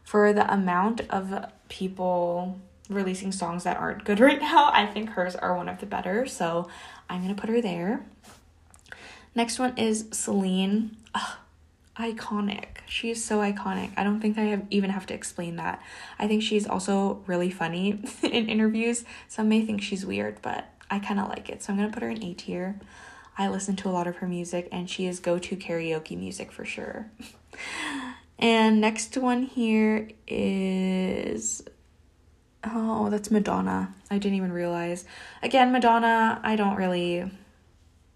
[0.03, 5.35] for the amount of people releasing songs that aren't good right now, I think hers
[5.35, 6.25] are one of the better.
[6.25, 6.67] So
[7.09, 8.05] I'm gonna put her there.
[9.35, 10.97] Next one is Celine.
[11.15, 11.37] Ugh,
[11.97, 12.65] iconic.
[12.87, 13.91] She is so iconic.
[13.97, 15.81] I don't think I have even have to explain that.
[16.19, 19.05] I think she's also really funny in interviews.
[19.27, 21.63] Some may think she's weird, but I kind of like it.
[21.63, 22.79] So I'm to put her in A tier.
[23.37, 26.65] I listen to a lot of her music and she is go-to karaoke music for
[26.65, 27.11] sure.
[28.39, 31.63] and next one here is
[32.65, 33.93] Oh, that's Madonna.
[34.09, 35.05] I didn't even realize.
[35.41, 37.29] Again, Madonna, I don't really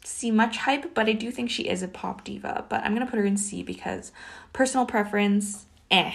[0.04, 2.66] see much hype, but I do think she is a pop diva.
[2.70, 4.12] But I'm gonna put her in C because
[4.54, 6.14] personal preference, eh.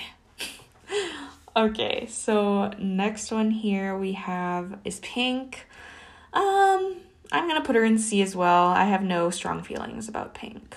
[1.56, 5.66] okay, so next one here we have is Pink.
[6.32, 6.96] Um,
[7.30, 8.68] I'm gonna put her in C as well.
[8.68, 10.76] I have no strong feelings about Pink.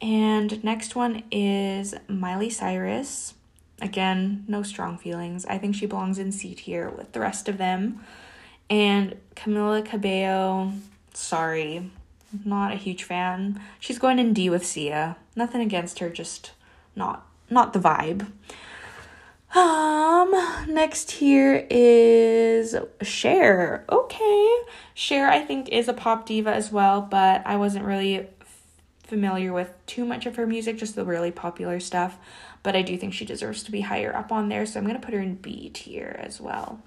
[0.00, 3.34] And next one is Miley Cyrus.
[3.80, 5.44] Again, no strong feelings.
[5.46, 8.04] I think she belongs in C tier with the rest of them.
[8.70, 10.72] And Camila Cabello,
[11.12, 11.90] sorry,
[12.44, 13.60] not a huge fan.
[13.78, 15.16] She's going in D with Sia.
[15.36, 16.52] Nothing against her, just
[16.96, 18.30] not not the vibe.
[19.54, 20.32] Um,
[20.68, 23.84] next here is Cher.
[23.88, 24.56] Okay.
[24.94, 28.28] Cher, I think, is a pop diva as well, but I wasn't really f-
[29.04, 32.18] familiar with too much of her music, just the really popular stuff.
[32.64, 35.00] But I do think she deserves to be higher up on there, so I'm going
[35.00, 36.80] to put her in B tier as well.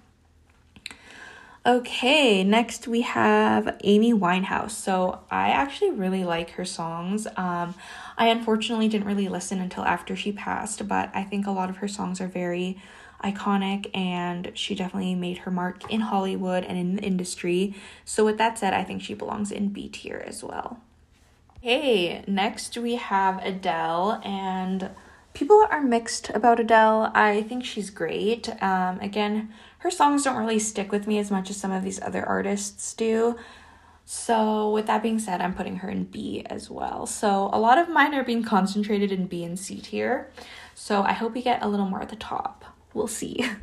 [1.67, 4.71] Okay, next we have Amy Winehouse.
[4.71, 7.27] So I actually really like her songs.
[7.35, 7.75] Um,
[8.17, 11.77] I unfortunately didn't really listen until after she passed, but I think a lot of
[11.77, 12.81] her songs are very
[13.21, 17.75] iconic and she definitely made her mark in Hollywood and in the industry.
[18.05, 20.79] So, with that said, I think she belongs in B tier as well.
[21.59, 24.91] Hey, next we have Adele, and
[25.33, 27.11] people are mixed about Adele.
[27.13, 28.49] I think she's great.
[28.63, 32.01] Um, again, her songs don't really stick with me as much as some of these
[32.01, 33.35] other artists do.
[34.05, 37.05] So, with that being said, I'm putting her in B as well.
[37.05, 40.31] So, a lot of mine are being concentrated in B and C tier.
[40.73, 42.63] So, I hope we get a little more at the top.
[42.93, 43.45] We'll see.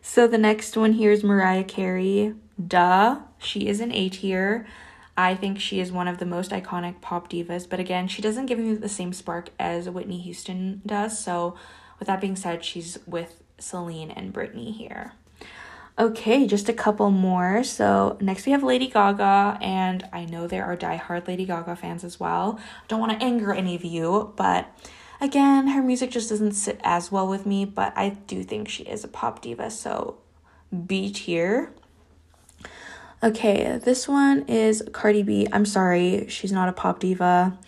[0.00, 2.34] So, the next one here is Mariah Carey.
[2.64, 4.66] Duh, she is an A tier.
[5.18, 8.46] I think she is one of the most iconic pop divas, but again, she doesn't
[8.46, 11.18] give me the same spark as Whitney Houston does.
[11.18, 11.56] So,
[11.98, 15.12] with that being said, she's with Celine and Britney here.
[15.98, 17.64] Okay, just a couple more.
[17.64, 22.04] So, next we have Lady Gaga, and I know there are die-hard Lady Gaga fans
[22.04, 22.60] as well.
[22.86, 24.68] Don't want to anger any of you, but
[25.20, 28.84] again, her music just doesn't sit as well with me, but I do think she
[28.84, 30.18] is a pop diva, so
[30.86, 31.72] B tier.
[33.20, 35.48] Okay, this one is Cardi B.
[35.52, 37.58] I'm sorry, she's not a pop diva.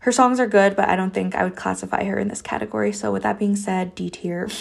[0.00, 2.92] Her songs are good, but I don't think I would classify her in this category.
[2.92, 4.48] So, with that being said, D tier.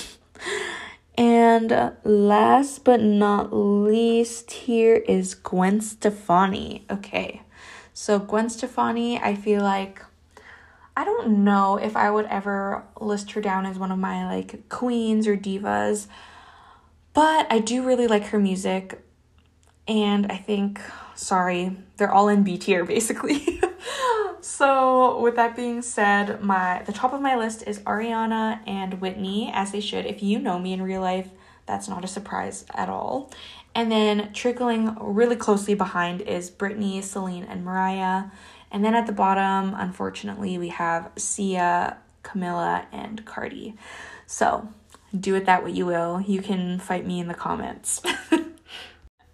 [1.18, 6.86] and last but not least, here is Gwen Stefani.
[6.92, 7.42] Okay,
[7.94, 10.04] so Gwen Stefani, I feel like
[10.96, 14.68] I don't know if I would ever list her down as one of my like
[14.70, 16.08] queens or divas,
[17.14, 19.00] but I do really like her music
[19.88, 20.82] and I think,
[21.16, 23.62] sorry, they're all in B tier basically.
[24.58, 29.52] so with that being said, my the top of my list is Ariana and Whitney,
[29.54, 30.08] as they should.
[30.08, 31.30] If you know me in real life,
[31.68, 33.32] that's not a surprise at all.
[33.76, 38.32] And then trickling really closely behind is Britney, Celine, and Mariah.
[38.72, 43.76] And then at the bottom, unfortunately, we have Sia, Camila, and Cardi.
[44.26, 44.70] So
[45.18, 46.20] do with that what you will.
[46.22, 48.02] You can fight me in the comments.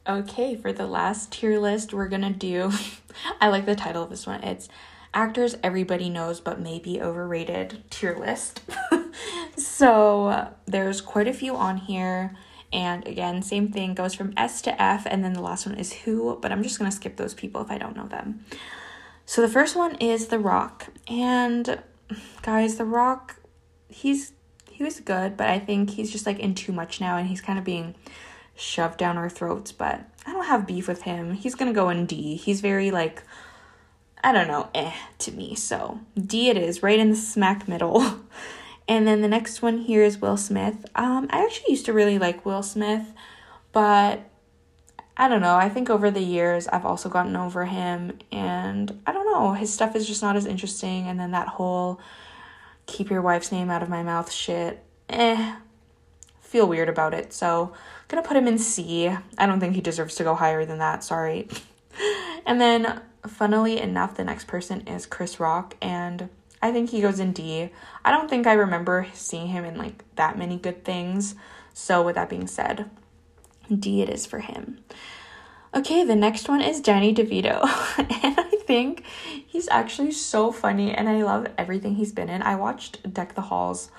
[0.05, 2.73] Okay, for the last tier list, we're gonna do.
[3.39, 4.43] I like the title of this one.
[4.43, 4.67] It's
[5.13, 8.61] actors everybody knows but maybe overrated tier list.
[9.57, 12.35] so there's quite a few on here.
[12.71, 15.93] And again, same thing goes from S to F, and then the last one is
[15.93, 18.45] who, but I'm just gonna skip those people if I don't know them.
[19.25, 20.87] So the first one is The Rock.
[21.07, 21.81] And
[22.41, 23.37] guys, The Rock,
[23.89, 24.33] he's
[24.71, 27.41] he was good, but I think he's just like in too much now and he's
[27.41, 27.93] kind of being
[28.55, 31.33] shoved down our throats, but I don't have beef with him.
[31.33, 32.35] He's gonna go in D.
[32.35, 33.21] He's very like
[34.23, 35.55] I don't know, eh to me.
[35.55, 38.03] So D it is, right in the smack middle.
[38.87, 40.85] and then the next one here is Will Smith.
[40.95, 43.05] Um, I actually used to really like Will Smith,
[43.73, 44.29] but
[45.15, 45.55] I don't know.
[45.55, 49.53] I think over the years I've also gotten over him, and I don't know.
[49.53, 51.07] His stuff is just not as interesting.
[51.07, 51.99] And then that whole
[52.85, 55.55] keep your wife's name out of my mouth shit, eh,
[56.41, 57.33] feel weird about it.
[57.33, 59.09] So I'm gonna put him in C.
[59.37, 61.03] I don't think he deserves to go higher than that.
[61.03, 61.47] Sorry.
[62.45, 66.29] and then, funnily enough, the next person is Chris Rock, and
[66.61, 67.69] I think he goes in D.
[68.05, 71.35] I don't think I remember seeing him in like that many good things.
[71.73, 72.89] So, with that being said,
[73.73, 74.79] D it is for him.
[75.75, 77.63] Okay, the next one is Danny DeVito.
[77.97, 79.03] and I think
[79.45, 82.43] he's actually so funny and I love everything he's been in.
[82.43, 83.89] I watched Deck the Halls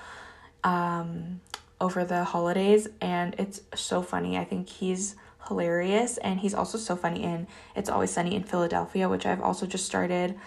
[0.63, 1.41] um,
[1.81, 4.37] over the holidays and it's so funny.
[4.37, 5.17] I think he's
[5.47, 9.65] hilarious and he's also so funny in It's Always Sunny in Philadelphia, which I've also
[9.65, 10.37] just started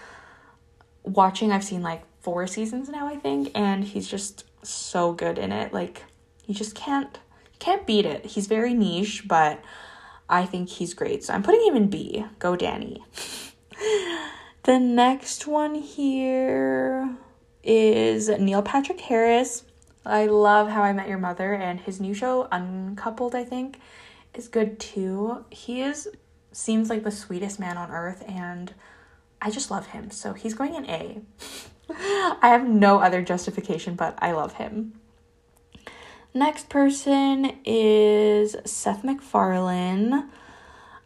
[1.03, 1.53] watching.
[1.53, 5.72] I've seen like four seasons now, I think, and he's just so good in it.
[5.72, 6.05] Like
[6.46, 7.18] you just can't
[7.59, 8.24] can't beat it.
[8.26, 9.62] He's very niche, but
[10.28, 11.24] I think he's great.
[11.24, 12.24] So I'm putting him in B.
[12.38, 13.05] Go Danny.
[14.64, 17.16] the next one here
[17.62, 19.64] is Neil Patrick Harris.
[20.05, 23.80] I love How I Met Your Mother and his new show Uncoupled, I think,
[24.39, 25.45] is good too.
[25.51, 26.09] He is
[26.53, 28.72] seems like the sweetest man on earth and
[29.41, 30.11] I just love him.
[30.11, 31.20] So he's going in A.
[31.91, 34.95] I have no other justification, but I love him.
[36.34, 40.28] Next person is Seth MacFarlane.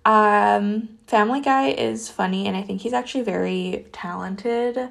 [0.04, 4.90] Um, Family Guy is funny, and I think he's actually very talented.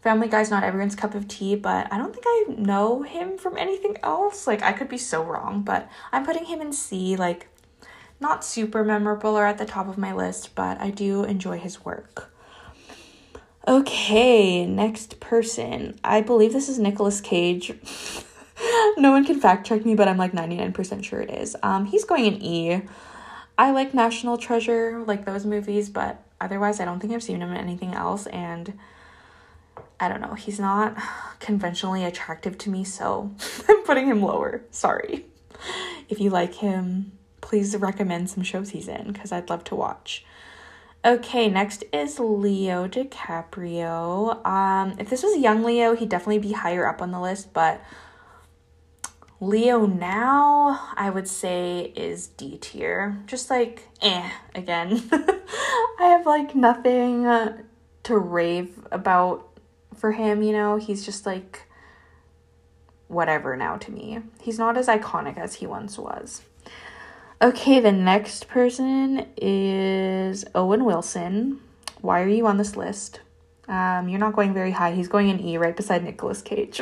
[0.00, 3.58] Family Guy's not everyone's cup of tea, but I don't think I know him from
[3.58, 4.46] anything else.
[4.46, 7.16] Like, I could be so wrong, but I'm putting him in C.
[7.16, 7.48] Like,
[8.20, 11.84] not super memorable or at the top of my list, but I do enjoy his
[11.84, 12.32] work.
[13.68, 15.98] Okay, next person.
[16.04, 17.72] I believe this is Nicolas Cage.
[18.96, 21.56] no one can fact check me, but I'm like 99% sure it is.
[21.62, 22.82] Um, he's going in E.
[23.58, 27.50] I like National Treasure, like those movies, but otherwise, I don't think I've seen him
[27.50, 28.26] in anything else.
[28.26, 28.78] And
[29.98, 30.96] I don't know, he's not
[31.40, 33.34] conventionally attractive to me, so
[33.68, 34.62] I'm putting him lower.
[34.70, 35.26] Sorry.
[36.08, 40.24] If you like him, please recommend some shows he's in because I'd love to watch.
[41.04, 44.44] Okay, next is Leo DiCaprio.
[44.44, 47.80] Um, if this was young Leo, he'd definitely be higher up on the list, but
[49.40, 53.22] Leo now, I would say, is D tier.
[53.26, 55.08] Just like, eh, again.
[55.12, 57.22] I have like nothing
[58.02, 59.48] to rave about
[59.94, 60.78] for him, you know?
[60.78, 61.62] He's just like
[63.06, 64.18] whatever now to me.
[64.40, 66.42] He's not as iconic as he once was.
[67.42, 71.60] Okay, the next person is Owen Wilson.
[72.00, 73.20] Why are you on this list?
[73.68, 74.92] Um, you're not going very high.
[74.92, 76.80] He's going in E right beside Nicolas Cage.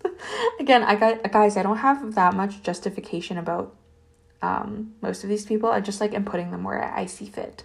[0.60, 3.74] Again, I got guys, I don't have that much justification about
[4.40, 5.68] um, most of these people.
[5.68, 7.64] I just like am putting them where I see fit.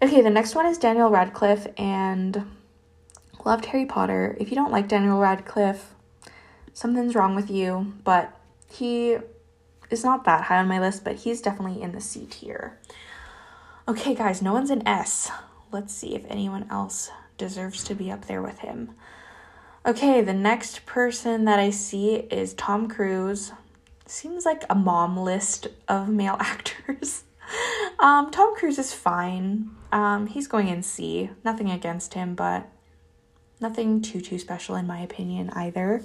[0.00, 2.50] Okay, the next one is Daniel Radcliffe and
[3.44, 4.38] loved Harry Potter.
[4.40, 5.94] If you don't like Daniel Radcliffe,
[6.72, 9.18] something's wrong with you, but he
[9.90, 12.78] is not that high on my list, but he's definitely in the C tier.
[13.88, 15.30] Okay, guys, no one's an S.
[15.70, 18.90] Let's see if anyone else deserves to be up there with him.
[19.86, 23.52] Okay, the next person that I see is Tom Cruise.
[24.06, 27.24] Seems like a mom list of male actors.
[28.00, 29.70] um, Tom Cruise is fine.
[29.92, 31.30] Um, he's going in C.
[31.44, 32.68] Nothing against him, but
[33.60, 36.02] nothing too too special in my opinion either.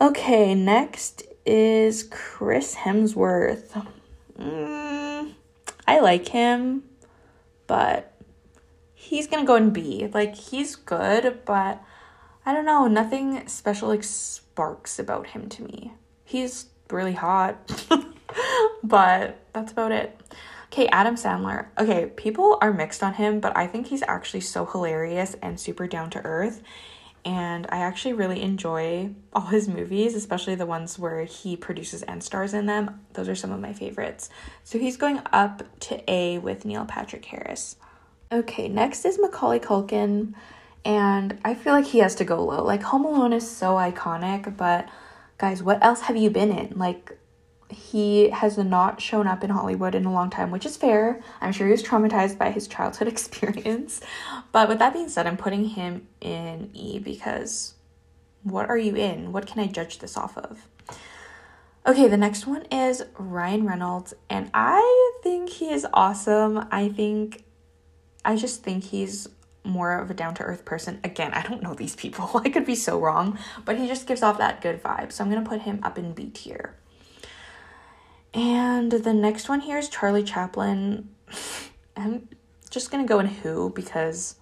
[0.00, 3.86] Okay, next is Chris Hemsworth.
[4.38, 5.32] Mm,
[5.86, 6.82] I like him,
[7.66, 8.12] but
[8.92, 10.08] he's gonna go in B.
[10.12, 11.82] Like he's good, but
[12.44, 15.94] I don't know, nothing special like sparks about him to me.
[16.22, 17.86] He's really hot,
[18.82, 20.20] but that's about it.
[20.66, 21.68] Okay, Adam Sandler.
[21.78, 25.86] Okay, people are mixed on him, but I think he's actually so hilarious and super
[25.86, 26.62] down to earth.
[27.24, 32.22] And I actually really enjoy all his movies, especially the ones where he produces and
[32.22, 33.00] stars in them.
[33.12, 34.30] Those are some of my favorites.
[34.64, 37.76] So he's going up to A with Neil Patrick Harris.
[38.30, 40.34] Okay, next is Macaulay Culkin
[40.84, 42.64] and I feel like he has to go low.
[42.64, 44.88] Like Home Alone is so iconic, but
[45.36, 46.78] guys, what else have you been in?
[46.78, 47.18] Like
[47.70, 51.20] he has not shown up in Hollywood in a long time, which is fair.
[51.40, 54.00] I'm sure he was traumatized by his childhood experience.
[54.52, 57.74] But with that being said, I'm putting him in E because
[58.42, 59.32] what are you in?
[59.32, 60.66] What can I judge this off of?
[61.86, 66.66] Okay, the next one is Ryan Reynolds, and I think he is awesome.
[66.70, 67.44] I think,
[68.24, 69.28] I just think he's
[69.64, 71.00] more of a down to earth person.
[71.04, 72.30] Again, I don't know these people.
[72.44, 75.12] I could be so wrong, but he just gives off that good vibe.
[75.12, 76.76] So I'm to put him up in B tier.
[78.34, 81.08] And the next one here is Charlie Chaplin.
[81.96, 82.28] I'm
[82.70, 84.36] just going to go in who because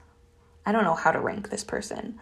[0.64, 2.18] I don't know how to rank this person.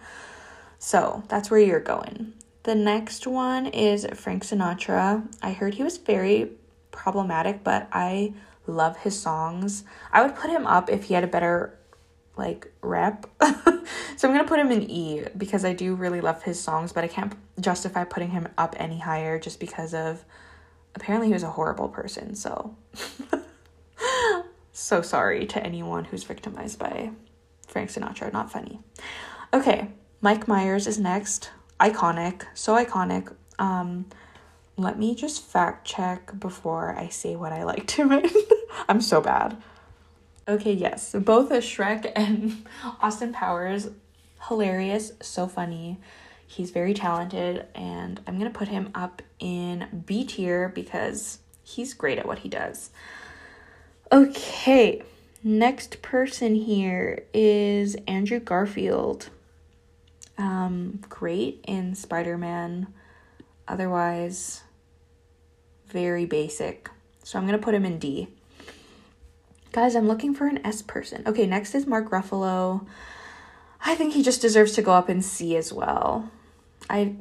[0.79, 2.35] So that's where you're going.
[2.65, 5.27] The next one is Frank Sinatra.
[5.43, 6.53] I heard he was very
[6.91, 8.35] problematic, but I
[8.67, 9.85] love his songs.
[10.13, 11.79] I would put him up if he had a better
[12.37, 13.27] like rep.
[13.41, 17.05] so I'm gonna put him in E because I do really love his songs, but
[17.05, 20.25] I can't justify putting him up any higher just because of
[20.95, 22.35] apparently he was a horrible person.
[22.35, 22.77] So
[24.73, 27.11] so sorry to anyone who's victimized by
[27.67, 28.81] Frank Sinatra, not funny.
[29.53, 29.89] Okay,
[30.21, 31.51] Mike Myers is next.
[31.81, 33.35] Iconic, so iconic.
[33.59, 34.07] Um,
[34.77, 38.29] let me just fact check before I say what I liked him in.
[38.89, 39.57] I'm so bad.
[40.47, 42.67] Okay, yes, both Shrek and
[43.01, 43.89] Austin Powers,
[44.49, 45.99] hilarious, so funny.
[46.47, 52.19] He's very talented, and I'm gonna put him up in B tier because he's great
[52.19, 52.91] at what he does.
[54.13, 55.03] Okay,
[55.43, 59.31] next person here is Andrew Garfield.
[60.39, 62.89] Um, great in Spider Man.
[63.67, 64.63] Otherwise,
[65.87, 66.91] very basic.
[67.23, 68.29] So I'm gonna put him in D.
[69.73, 71.25] Guys, I'm looking for an S person.
[71.27, 72.87] Okay, next is Mark Ruffalo.
[73.85, 76.31] I think he just deserves to go up in C as well.
[76.89, 77.17] I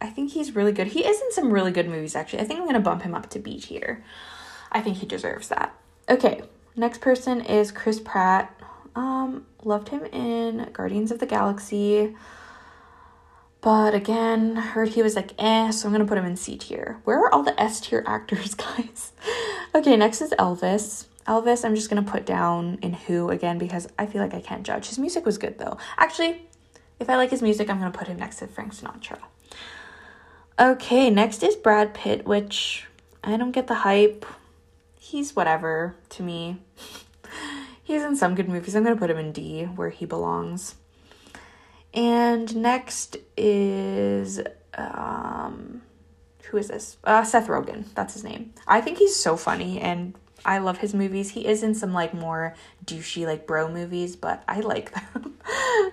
[0.00, 0.88] I think he's really good.
[0.88, 2.40] He is in some really good movies actually.
[2.40, 4.02] I think I'm going to bump him up to B tier.
[4.70, 5.74] I think he deserves that.
[6.08, 6.42] Okay,
[6.74, 8.54] next person is Chris Pratt.
[8.94, 12.14] Um loved him in Guardians of the Galaxy.
[13.60, 17.00] But again, heard he was like eh, so I'm gonna put him in C tier.
[17.04, 19.12] Where are all the S tier actors, guys?
[19.74, 21.06] okay, next is Elvis.
[21.26, 24.64] Elvis, I'm just gonna put down in Who again because I feel like I can't
[24.64, 24.88] judge.
[24.88, 25.78] His music was good though.
[25.96, 26.42] Actually,
[27.02, 29.18] if I like his music, I'm gonna put him next to Frank Sinatra.
[30.58, 32.86] Okay, next is Brad Pitt, which
[33.24, 34.24] I don't get the hype.
[34.98, 36.62] He's whatever to me.
[37.82, 38.76] He's in some good movies.
[38.76, 40.76] I'm gonna put him in D where he belongs.
[41.92, 44.40] And next is
[44.74, 45.82] um
[46.44, 46.98] who is this?
[47.02, 47.86] Uh, Seth Rogen.
[47.94, 48.52] That's his name.
[48.66, 50.14] I think he's so funny and
[50.44, 51.30] I love his movies.
[51.30, 55.38] He is in some like more douchey like bro movies, but I like them.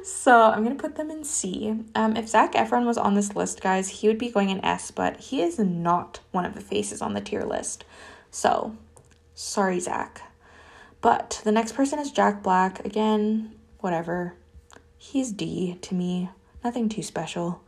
[0.04, 1.76] so I'm gonna put them in C.
[1.96, 4.92] Um, if Zac Efron was on this list, guys, he would be going in S,
[4.92, 7.86] but he is not one of the faces on the tier list.
[8.32, 8.76] So
[9.36, 10.24] sorry, Zac.
[11.02, 12.84] But the next person is Jack Black.
[12.86, 14.36] Again, whatever.
[14.98, 16.30] He's D to me.
[16.64, 17.62] Nothing too special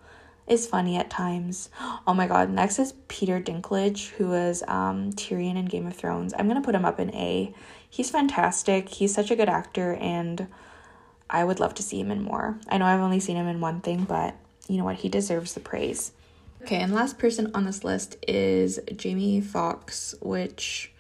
[0.48, 1.70] is funny at times.
[2.08, 6.34] Oh my god, next is Peter Dinklage, who was um, Tyrion in Game of Thrones.
[6.38, 7.54] I'm gonna put him up in A.
[7.90, 8.90] He's fantastic.
[8.90, 10.48] He's such a good actor, and
[11.30, 12.60] I would love to see him in more.
[12.68, 14.36] I know I've only seen him in one thing, but
[14.68, 14.98] you know what?
[14.98, 16.12] He deserves the praise.
[16.64, 20.91] Okay, and last person on this list is Jamie Foxx, which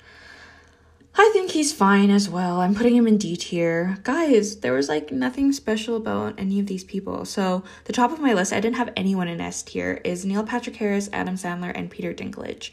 [1.13, 2.61] I think he's fine as well.
[2.61, 3.97] I'm putting him in D tier.
[4.03, 7.25] Guys, there was like nothing special about any of these people.
[7.25, 10.43] So, the top of my list, I didn't have anyone in S tier, is Neil
[10.43, 12.71] Patrick Harris, Adam Sandler, and Peter Dinklage.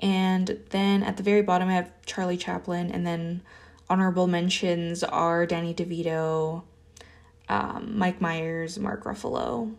[0.00, 3.42] And then at the very bottom, I have Charlie Chaplin, and then
[3.88, 6.62] honorable mentions are Danny DeVito,
[7.48, 9.74] um, Mike Myers, Mark Ruffalo,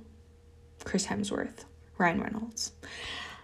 [0.84, 1.66] Chris Hemsworth,
[1.98, 2.72] Ryan Reynolds.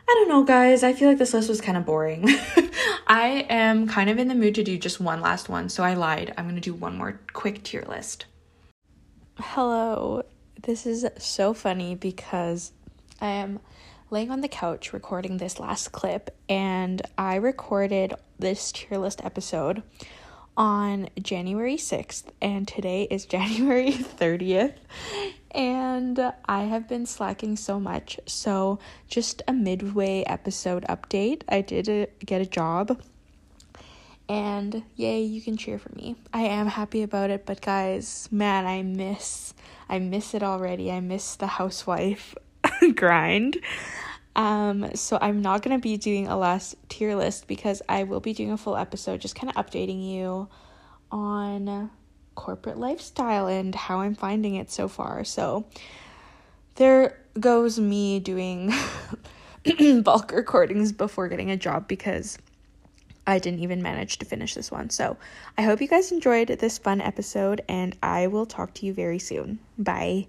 [0.10, 0.84] I don't know, guys.
[0.84, 2.30] I feel like this list was kind of boring.
[3.08, 5.96] I am kind of in the mood to do just one last one, so I
[5.96, 6.34] lied.
[6.38, 8.26] I'm going to do one more quick tier list.
[9.38, 10.24] Hello.
[10.62, 12.72] This is so funny because
[13.20, 13.60] I am
[14.10, 19.84] laying on the couch recording this last clip, and I recorded this tier list episode
[20.56, 24.76] on January 6th, and today is January 30th
[25.52, 28.20] and I have been slacking so much.
[28.26, 31.44] So, just a midway episode update.
[31.50, 33.02] I did a, get a job,
[34.30, 36.16] and yay, you can cheer for me.
[36.34, 39.54] I am happy about it, but guys, man, I miss
[39.90, 40.92] I miss it already.
[40.92, 42.36] I miss the housewife
[42.96, 43.58] grind.
[44.36, 48.34] Um, so I'm not gonna be doing a last tier list because I will be
[48.34, 50.50] doing a full episode, just kind of updating you
[51.10, 51.90] on
[52.38, 55.26] corporate lifestyle and how I'm finding it so far.
[55.26, 55.66] So
[56.76, 58.72] there goes me doing
[60.04, 62.38] bulk recordings before getting a job because
[63.26, 64.90] I didn't even manage to finish this one.
[64.92, 65.18] So
[65.58, 69.20] I hope you guys enjoyed this fun episode and I will talk to you very
[69.20, 69.60] soon.
[69.78, 70.28] Bye.